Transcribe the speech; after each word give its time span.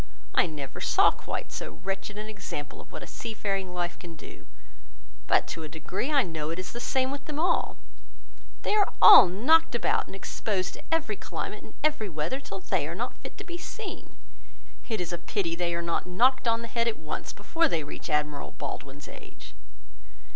I 0.33 0.47
never 0.47 0.81
saw 0.81 1.11
quite 1.11 1.51
so 1.51 1.73
wretched 1.83 2.17
an 2.17 2.25
example 2.25 2.81
of 2.81 2.91
what 2.91 3.03
a 3.03 3.05
sea 3.05 3.35
faring 3.35 3.71
life 3.71 3.99
can 3.99 4.15
do; 4.15 4.47
but 5.27 5.45
to 5.49 5.61
a 5.61 5.69
degree, 5.69 6.11
I 6.11 6.23
know 6.23 6.49
it 6.49 6.57
is 6.57 6.71
the 6.71 6.79
same 6.79 7.11
with 7.11 7.25
them 7.25 7.39
all: 7.39 7.77
they 8.63 8.73
are 8.73 8.91
all 8.99 9.27
knocked 9.27 9.75
about, 9.75 10.07
and 10.07 10.15
exposed 10.15 10.73
to 10.73 10.81
every 10.91 11.15
climate, 11.17 11.61
and 11.61 11.75
every 11.83 12.09
weather, 12.09 12.39
till 12.39 12.61
they 12.61 12.87
are 12.87 12.95
not 12.95 13.19
fit 13.19 13.37
to 13.37 13.43
be 13.43 13.59
seen. 13.59 14.15
It 14.89 14.99
is 14.99 15.13
a 15.13 15.19
pity 15.19 15.55
they 15.55 15.75
are 15.75 15.83
not 15.83 16.07
knocked 16.07 16.47
on 16.47 16.63
the 16.63 16.67
head 16.67 16.87
at 16.87 16.97
once, 16.97 17.31
before 17.31 17.67
they 17.67 17.83
reach 17.83 18.09
Admiral 18.09 18.55
Baldwin's 18.57 19.07
age." 19.07 19.53